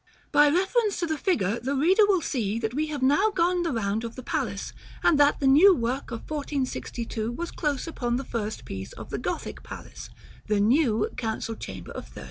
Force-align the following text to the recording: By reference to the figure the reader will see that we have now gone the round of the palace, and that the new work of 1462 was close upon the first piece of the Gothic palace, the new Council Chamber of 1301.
By 0.31 0.49
reference 0.49 0.99
to 0.99 1.05
the 1.05 1.15
figure 1.15 1.59
the 1.59 1.75
reader 1.75 2.07
will 2.07 2.21
see 2.21 2.57
that 2.57 2.73
we 2.73 2.87
have 2.87 3.03
now 3.03 3.29
gone 3.29 3.61
the 3.61 3.71
round 3.71 4.03
of 4.03 4.15
the 4.15 4.23
palace, 4.23 4.73
and 5.03 5.19
that 5.19 5.39
the 5.39 5.45
new 5.45 5.75
work 5.75 6.09
of 6.09 6.21
1462 6.21 7.31
was 7.31 7.51
close 7.51 7.85
upon 7.85 8.15
the 8.15 8.23
first 8.25 8.65
piece 8.65 8.93
of 8.93 9.11
the 9.11 9.19
Gothic 9.19 9.61
palace, 9.61 10.09
the 10.47 10.59
new 10.59 11.07
Council 11.17 11.53
Chamber 11.53 11.91
of 11.91 12.05
1301. 12.09 12.19